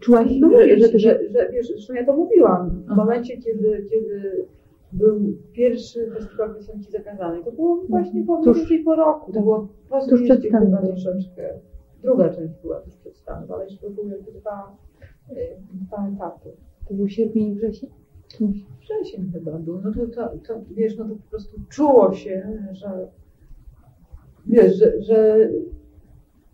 [0.00, 3.86] czułaś, No że, wiesz, że, że, że, wiesz, zresztą ja to mówiłam, w momencie, kiedy,
[3.90, 4.46] kiedy
[4.92, 5.20] był
[5.52, 10.06] pierwszy festiwal piosenki zakazanej, to było właśnie po Tuż- mniej po roku, to było po
[10.06, 11.60] Tuż przed chyba troszeczkę.
[12.02, 14.76] Druga część była tuż przed stanem, ale jeszcze były dwa,
[15.30, 15.34] y,
[15.86, 16.50] dwa etapy.
[16.88, 17.90] To był sierpień i wrzesień?
[18.80, 23.08] Wrzesień chyba był, no to, to, to wiesz, no to po prostu czuło się, że
[24.46, 25.48] wiesz, że, że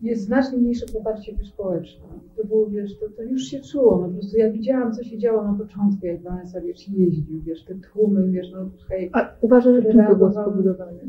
[0.01, 2.07] jest znacznie mniejsze poparcie społeczne.
[2.37, 5.17] To było, wiesz, to, to już się czuło, no po prostu ja widziałam, co się
[5.17, 9.83] działo na początku, jak Wałęsa, wiesz, jeździł, wiesz, te tłumy, wiesz, no hej, A uważasz,
[9.83, 11.01] że czym to było spowodowane?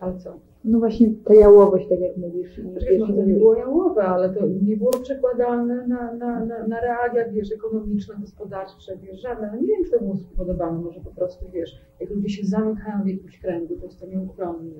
[0.00, 0.38] ale co?
[0.68, 2.60] No właśnie ta jałowość, tak jak mówisz.
[2.98, 7.28] No, to nie było jałowe, ale to nie było przekładalne na, na, na, na realia,
[7.32, 9.50] wiesz, ekonomiczne, gospodarcze, wiesz, żadne.
[9.52, 13.04] No nie wiem, czy to było spowodowane, może po prostu, wiesz, jak ludzie się zamykają
[13.04, 14.70] w jakimś kręgu, to jest to nieuchronny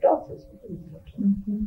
[0.00, 0.46] proces.
[1.18, 1.66] Mhm.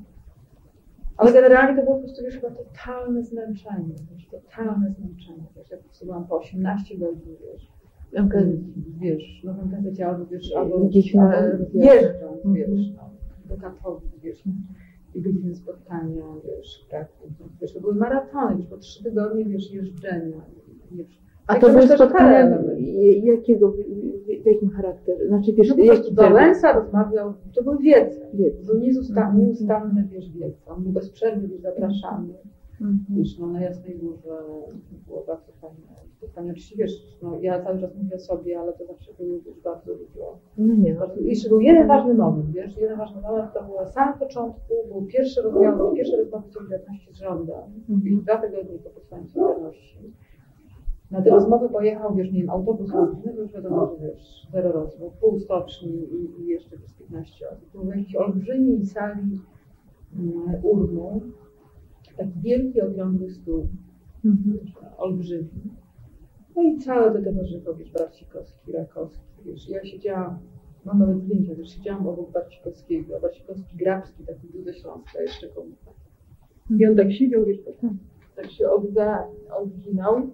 [1.17, 5.79] Ale generalnie to było po prostu, wiesz, chyba totalne zmęczenie, wiesz, totalne zmęczenie, wiesz, jak
[5.81, 7.67] po po 18 godzin, wiesz,
[8.99, 10.89] wiesz, no gazecie albo, wiesz, albo, albo
[11.73, 12.53] jeżdżąc, Mhm.
[12.55, 13.09] wiesz, no,
[13.45, 14.43] do Katowic, wiesz,
[15.15, 17.07] i godziny spotkania, wiesz, tak,
[17.61, 20.41] wiesz, to były maratony, wiesz, po trzy tygodnie, wiesz, jeżdżenia,
[20.91, 21.23] wiesz.
[21.47, 22.57] A Także to były spotkania
[23.23, 23.73] jakiego,
[24.45, 25.27] jakim charakterze?
[25.27, 26.13] Znaczy wiesz, No jaki?
[26.13, 28.19] Wałęsa rozmawiał, to był Wiec.
[28.59, 29.45] to był nieustanny, Mhm.
[29.47, 32.33] nieustanny, wiesz, wiec, on był bez przerwy, zapraszany.
[32.81, 33.05] Mhm.
[33.09, 34.37] Wiesz, no na Jasnej Górze
[35.07, 35.77] było bardzo fajne
[36.17, 36.51] spotkanie.
[36.51, 39.95] Oczywiście wiesz, no, ja cały czas mówię o sobie, ale to zawsze były wiesz, bardzo
[39.95, 40.37] dużo.
[40.57, 41.07] No nie, no.
[41.21, 45.01] Jeszcze był jeden ważny moment, wiesz, jeden ważny moment to było na samym początku, był
[45.05, 47.55] pierwszy rozmowy, pierwsze rozmowy Solidarności z rządem,
[47.89, 48.21] Mhm.
[48.21, 50.13] dwa tygodnie po powstaniu Solidarności.
[51.11, 53.07] Na te rozmowy pojechał, wiesz, nie wiem, autobus to
[53.41, 57.71] już wiadomo, że wiesz, zero rozmów, pół stoczni i, i jeszcze przez 15 osób.
[57.71, 59.39] To był jakiś olbrzymiej sali
[60.19, 61.21] mm, urnu,
[62.17, 63.67] taki wielki, okrągły stół,
[64.25, 64.59] Mhm.
[64.97, 65.49] olbrzymi.
[66.55, 70.37] No i całe to towarzystwo, wiesz, Barcikowski, Rakowski, wiesz, ja siedziałam,
[70.85, 75.47] mam nawet zdjęcia, wiesz, siedziałam obok Barcikowskiego, a Barcikowski Grabski, taki był ze Śląska, jeszcze
[75.47, 75.75] komuś.
[76.79, 77.91] I on tak siedział, wiesz, tak,
[78.35, 80.29] tak się odga, odginął,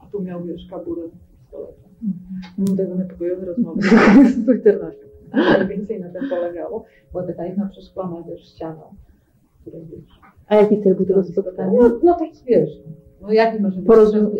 [0.00, 1.02] a tu miał, wiesz, kaburę
[1.40, 1.90] pistoletem.
[2.58, 3.80] Był tego niepokojowe rozmowy
[4.34, 5.06] z Twitternością.
[5.32, 6.84] Ale więcej na tym polegało.
[7.12, 8.82] Była taka jedna przeszklona, wiesz, ściana,
[9.60, 11.80] której, wiesz, A jaki cel był tego spotkania?
[11.80, 12.70] no, no taki wiesz.
[13.22, 14.30] No jaki może być Porozum-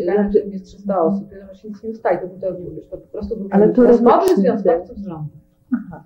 [0.51, 3.69] jest 300 osób, to się nic nie ustaje, to, wiesz, to po prostu był Ale
[3.73, 5.39] to rozmowy związkowców z rządem.
[5.73, 6.03] Aha.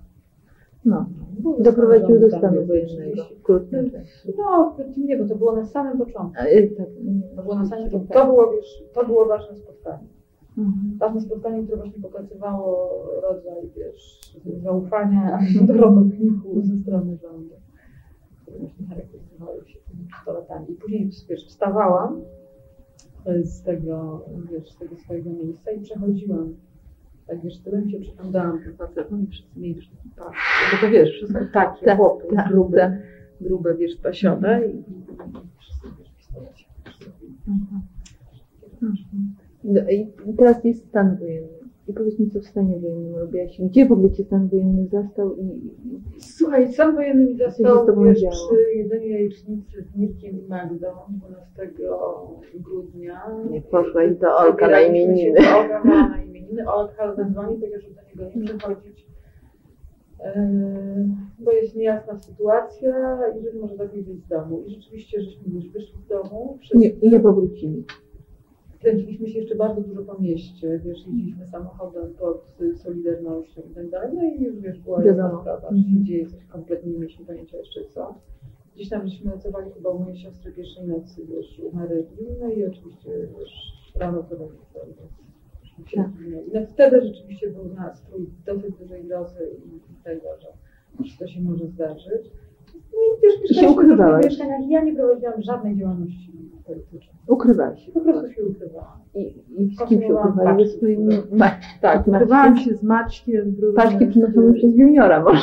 [0.84, 1.06] No,
[1.40, 3.00] Były doprowadził do stanu wojennego.
[3.02, 3.34] oczywiście.
[3.36, 4.32] w krótkim czasie.
[4.38, 6.40] No, nie, bo to było na samym początku.
[6.42, 6.86] A, y, tak.
[7.36, 8.12] To było na samym początku.
[8.14, 10.08] To było, wiesz, to było ważne spotkanie.
[10.58, 10.98] Mhm.
[10.98, 12.90] Ważne spotkanie, które właśnie pokazywało
[13.22, 14.20] rodzaj, wiesz,
[14.62, 17.54] zaufania do robotników ze strony rządu,
[18.50, 20.70] które charakteryzowały się tymi pistoletami.
[20.72, 22.20] I później, wiesz, wstawałam
[23.42, 26.54] z tego, wiesz, z tego swojego miejsca i przechodziłam.
[27.26, 30.32] Tak, wiesz, tyłem się przyglądałam tym facetom i wszyscy mieli już taki pas.
[30.72, 32.92] Bo to wiesz, wszystko takie Tak, chłopy, tak, grube, tak.
[33.40, 34.84] grube, wiesz, pasione i, i,
[35.58, 36.66] wszyscy, wiesz, pistoleci.
[37.48, 37.82] Mhm.
[39.64, 41.57] No i teraz jest stan wojenny.
[41.88, 43.60] I powiedz mi, co w stanie wojennym robiłaś?
[43.60, 45.70] Gdzie w ogóle cię stan wojenny zastał i,
[46.18, 50.48] Słuchaj, sam wojenny mi się został z tobą wiesz, przy jedzeniu jajecznicy z Mirkiem i
[50.48, 51.70] Magdą 12
[52.54, 53.22] grudnia.
[53.50, 55.38] Nie poszłaś do Olka na imieniny.
[55.56, 56.70] Olka ma na imieniny.
[56.70, 59.06] Olka zadzwoni, powiedział, że do niego nie przychodzić,
[60.20, 60.48] e,
[61.38, 64.62] bo jest niejasna sytuacja i że może lepiej wyjść z domu.
[64.66, 66.58] I rzeczywiście, żeśmy już wyszli z domu.
[66.60, 67.84] Wszyscy nie, nie powrócili.
[68.80, 73.90] Kręciliśmy się jeszcze bardzo dużo po mieście, wiesz, jeździliśmy samochodem pod y, Solidarnością i tak
[73.90, 75.40] dalej, no i już wiesz, była Wiadomo.
[75.40, 75.98] sprawa, że Mhm.
[75.98, 78.14] się dzieje coś kompletnie nie mieliśmy pojęcia jeszcze co.
[78.74, 81.76] Gdzieś tam żeśmy nocowali chyba u mojej siostry pierwszej nocy, wiesz, u
[82.40, 84.80] no i oczywiście, wiesz, rano to będzie to,
[85.94, 86.10] Tak.
[86.54, 90.48] No wtedy rzeczywiście był nastrój dosyć dużej grozy i tego, że
[91.02, 92.30] wszystko się może zdarzyć.
[93.50, 94.38] I w ukrywałaś.
[94.68, 96.32] ja nie prowadziłam żadnej działalności
[96.66, 97.16] politycznej.
[97.26, 97.92] Ukrywałaś się.
[97.92, 98.98] Po prostu się ukrywałam.
[99.14, 99.20] I,
[99.58, 100.66] i z kim się ukrywali?
[100.68, 102.14] Ze swoimi ma, Tak, Maćkiem.
[102.14, 103.56] ukrywałam się z Maćkiem.
[103.76, 105.40] paczki przynoszone przez juniora może.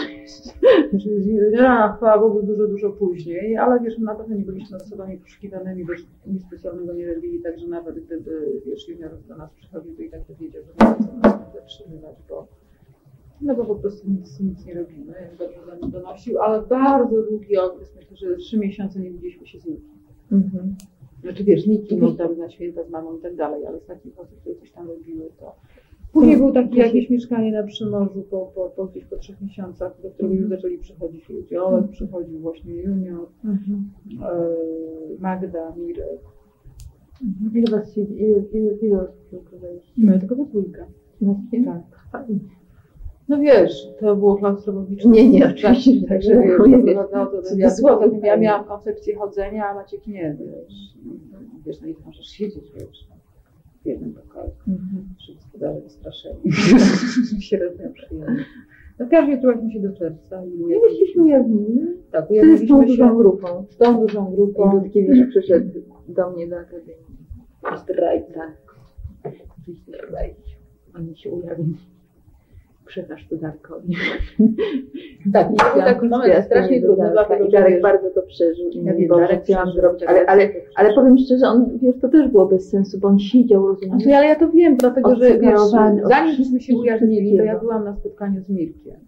[0.93, 5.85] Z Juniora, chwała Bogu, dużo, dużo później, ale wiesz, na pewno nie byliśmy osobami poszukiwanymi,
[5.85, 5.93] bo
[6.27, 10.21] nic specjalnego nie robili, także nawet gdyby, wiesz, Junior do nas przychodził, to i tak
[10.27, 12.47] by wiedział, że nie ma co nas zatrzymywać, bo
[13.45, 17.58] no bo po prostu nic, nic nie robimy, dobrze do nas donosił, ale bardzo długi
[17.58, 19.89] okres, myślę, że trzy miesiące nie widzieliśmy się z nikim.
[20.31, 20.75] Mhm.
[21.21, 24.19] Znaczy wiesz, nikt nie tam na święta z mamą i tak dalej, ale z takich
[24.19, 25.55] osób, które coś tam robiły, to...
[26.13, 30.10] Później było takie jakieś mieszkanie na Przymorzu po, po, po gdzieś po trzech miesiącach, do
[30.12, 31.63] którego już zaczęli przychodzić ludzie.
[31.63, 33.89] Olek przychodził właśnie Junior, Mhm.
[34.21, 34.55] e,
[35.19, 36.19] Magda, Mirek.
[37.23, 37.51] Mhm.
[37.58, 39.93] Ile was się, ile, ile, ile osób ukrywaliście?
[39.97, 40.86] My tylko we dwójkę.
[41.65, 42.25] Tak.
[43.29, 45.11] No wiesz, to było klaustrofobiczne.
[45.11, 46.09] Nie, nie, oczywiście, że tak.
[46.09, 47.69] Także wiesz, doprowadzało to ja,
[48.23, 50.73] ja miałam koncepcję chodzenia, a Maciek nie, wiesz.
[51.65, 53.07] Wiesz, no i możesz siedzieć, wiesz,
[53.83, 54.51] w jednym pokoju.
[54.67, 55.07] Mhm.
[55.17, 56.39] Przy gospodarze wystraszeni.
[57.41, 58.45] Średnio przyjemnie.
[58.99, 61.79] No w każdym razie czułaśmy się do czerwca i I wyszliśmy ujawnili.
[62.11, 63.65] Tak, Wtedy z tą ujawniliśmy dużą grupą.
[63.69, 64.79] z tą dużą I grupą.
[64.79, 65.69] Dudkiewicz przyszedł
[66.07, 67.05] do mnie do akademii.
[67.83, 68.41] Zdrajca.
[69.88, 70.59] Zdrajcił.
[70.95, 71.75] Oni się ujawnili.
[72.95, 73.95] Przekaż to Darkowi.
[75.34, 78.69] Tak, to był taki moment strasznie trudny, dlatego Darek bardzo to przeżył.
[78.69, 81.95] I ja wiem, Boże, Darek chciałam zrobić, tak, ale, ale, ale powiem szczerze, on, wiesz,
[82.01, 84.03] to też było bez sensu, bo on siedział, rozumiesz?
[84.03, 85.60] Znaczy, ale ja to wiem, dlatego że wiesz,
[86.03, 88.99] zanim żeśmy się ujawnili, to ja byłam na spotkaniu z Mirkiem.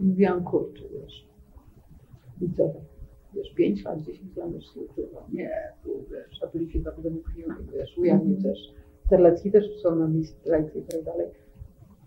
[0.00, 1.28] Mówiłam, kurczę, wiesz.
[2.40, 2.72] I co?
[3.34, 5.22] Wiesz, 5 lat, 10 lat już ukrywał.
[5.32, 5.50] Nie,
[5.84, 8.58] tu wiesz, a tu się zawodę mówił, wiesz, ujawnił też.
[9.10, 11.26] Terlecki też przysłał na zdrajcy i tak dalej.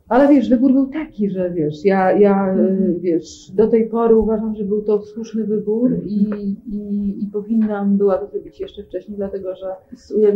[0.10, 4.56] Ale wiesz, wybór był taki, że wiesz, ja, ja y, wiesz, do tej pory uważam,
[4.56, 6.30] że był to słuszny wybór i,
[6.68, 9.68] i, i powinnam była to zrobić jeszcze wcześniej, dlatego że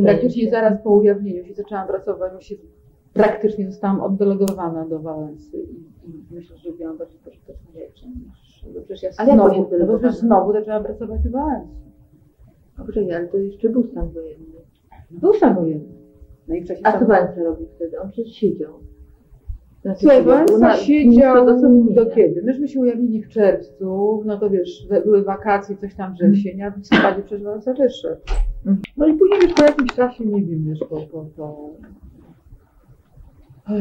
[0.03, 2.55] Praktycznie zaraz po ujawnieniu się zaczęłam pracować, się
[3.13, 9.03] praktycznie zostałam oddelegowana do Wałęsy i, i myślę, że robiłam bardziej pożyteczne rzeczy niż, przecież
[9.03, 11.83] ja Ale znowu, no bo przecież znowu zaczęłam pracować Wałęsy.
[12.77, 14.45] A Poczekaj, ale to jeszcze był stan wojenny.
[15.11, 15.93] Był stan wojenny.
[16.47, 18.01] No i w czasie A co Wałęsa robił wtedy?
[18.01, 18.73] On przecież siedział.
[19.83, 21.45] Znaczy, Słuchaj, Wałęsa siedział
[21.89, 22.43] do kiedy?
[22.43, 26.77] Myśmy się ujawnili w czerwcu, no to wiesz, były wakacje, coś tam wrzesień, a w
[26.77, 28.21] listopadzie przecież Wałęsa wyszedł.
[28.97, 31.69] No i później już po jakimś czasie, nie wiem, wiesz, po, po, po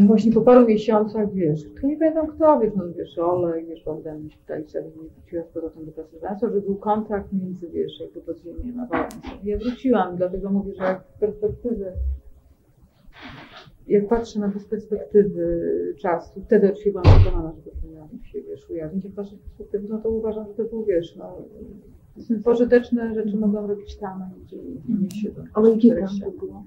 [0.06, 4.24] właśnie po paru miesiącach, wiesz, tylko nie pamiętam kto, wiesz, no wiesz, Olek, wiesz, Bogdan
[4.24, 7.68] mi się tutaj sobie nie wróciła z powrotem do pracy Wałęsa, że był kontakt między,
[7.68, 9.18] wiesz, jakby podziemiem a Wałęsą.
[9.44, 11.92] I ja wróciłam, dlatego mówię, że jak z perspektywy
[13.88, 18.42] jak patrzę na to z perspektywy czasu, wtedy oczywiście byłam przekonana, że to powinnam się
[18.42, 19.04] wiesz, ujawnić.
[19.04, 21.36] Jak patrzę z perspektywy, no to uważam, że to był, wiesz, no,
[22.44, 24.56] Pożyteczne rzeczy mogłam robić tam, a nigdzie
[25.02, 26.64] nie się do Ale gdzie tam to było?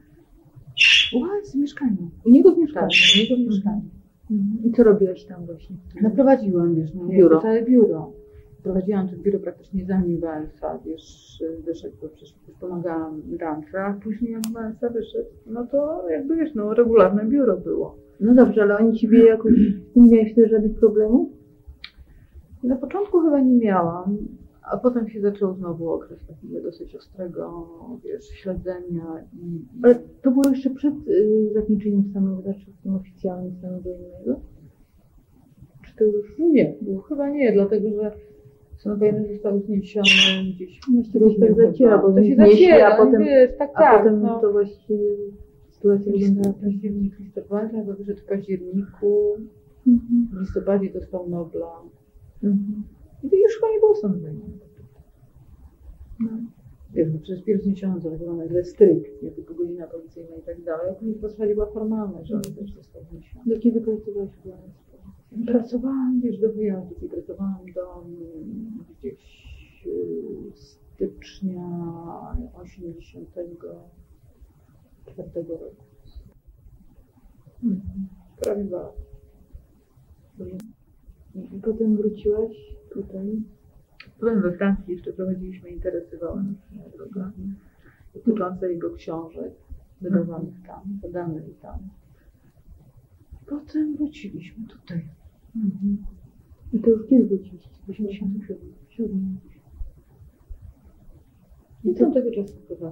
[1.16, 2.10] U was w mieszkaniu.
[2.26, 2.88] U niego w Tak, mieszkaniu.
[3.16, 3.82] u niego w mieszkaniu.
[4.32, 4.58] Mhm.
[4.64, 5.76] I co robiłaś tam właśnie?
[6.02, 7.42] Naprowadziłam, wiesz, no, Biuro.
[7.42, 8.12] całe biuro.
[8.66, 14.42] Prowadziłam to biuro praktycznie zanim Wałęsa, wiesz, wyszedł, bo przecież pomagałam Rantra, a później jak
[14.54, 17.98] Wałęsa wyszedł, no to jakby, wiesz, no regularne biuro było.
[18.20, 19.54] No dobrze, ale oni ciebie jakoś,
[19.96, 21.30] nie miałeś wtedy żadnych problemów?
[22.64, 24.18] Na początku chyba nie miałam,
[24.62, 27.68] a potem się zaczął znowu okres takiego dosyć ostrego,
[28.04, 29.66] wiesz, śledzenia i...
[29.84, 34.40] Ale to było jeszcze przed y, zakończeniem stanu wydawczym oficjalnym stanu wojennego?
[35.86, 36.40] Czy to już...
[36.40, 38.12] Nie, było chyba nie, dlatego że
[38.86, 40.06] stan wojenny został zniesiony
[40.56, 44.04] gdzieś Właściwie się tak zaciera, bo to się zaciera, a potem, wiesz, tak, a tak,
[44.04, 44.40] potem no.
[44.40, 45.10] to właściwie
[45.70, 46.64] sytuacja wyglądała tak.
[46.64, 49.38] październik, listopad, chyba wyszedł w październiku,
[49.88, 50.28] Mhm.
[50.34, 51.82] w listopadzie dostał Nobla.
[52.44, 52.84] Mhm.
[53.24, 54.66] I to już chyba nie było wojennego.
[56.20, 56.30] No.
[56.94, 60.94] Wiesz, bo przecież pierw zniesiono tak zwane restrykcje, typu godzina policyjna i tak dalej, a
[60.94, 63.46] później w zasadzie była formalność, że on też został zniesiony.
[63.46, 64.95] Do kiedy pracowałaś w Gdańsku?
[65.46, 68.06] Pracowałam, wiesz, do wyjazdu i pracowałam do
[69.00, 71.68] gdzieś y, stycznia
[72.54, 75.84] 84 roku.
[77.64, 78.08] Mhm.
[78.42, 79.02] Prawie dwa lata.
[81.36, 83.42] I potem wróciłaś tutaj?
[84.20, 86.56] Byłem we Francji, jeszcze prowadziliśmy interesy Wałęsy
[88.14, 89.54] dotyczące jego książek
[90.02, 91.80] wydawanych tam, wydanych tam.
[93.46, 95.10] Potem wróciliśmy tutaj.
[95.56, 95.98] Mhm.
[96.74, 97.70] I to już kiedy wróciliście?
[97.88, 98.58] W 87.
[98.90, 99.38] Siódmym.
[101.84, 102.92] I do tego czasu swoje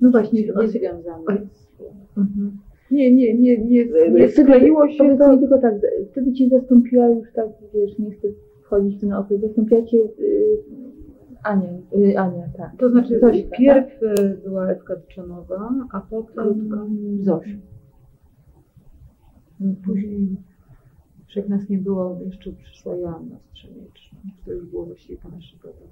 [0.00, 1.24] No właśnie, nie o- związane.
[2.16, 2.58] Mhm.
[2.90, 5.32] Nie, nie, nie, nie, nie Nie skleiło się Powiedz to.
[5.32, 5.74] mi tylko tak,
[6.10, 8.28] wtedy cię zastąpiła już tak, wiesz, nie chcę
[8.62, 10.58] wchodzić w ten okres, zastąpiła cię y,
[11.42, 12.76] Ania, y, Ania, tak.
[12.78, 16.68] To znaczy, Zośka, pierw y, była Ewka Tyczanowa, a potem.
[17.20, 17.56] Zosia.
[19.60, 19.76] Mhm.
[19.84, 20.36] Później,
[21.36, 24.18] jak nas nie było, jeszcze przyszła Joanna Strzemieczna.
[24.44, 25.88] To już było właściwie po naszych godach.